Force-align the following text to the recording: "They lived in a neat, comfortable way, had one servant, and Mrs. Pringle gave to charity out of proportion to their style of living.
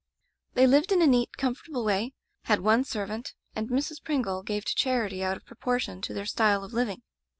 "They 0.55 0.65
lived 0.65 0.91
in 0.91 0.99
a 1.03 1.05
neat, 1.05 1.37
comfortable 1.37 1.85
way, 1.85 2.15
had 2.45 2.61
one 2.61 2.83
servant, 2.85 3.35
and 3.55 3.69
Mrs. 3.69 4.03
Pringle 4.03 4.41
gave 4.41 4.65
to 4.65 4.73
charity 4.73 5.23
out 5.23 5.37
of 5.37 5.45
proportion 5.45 6.01
to 6.01 6.11
their 6.15 6.25
style 6.25 6.63
of 6.63 6.73
living. 6.73 7.03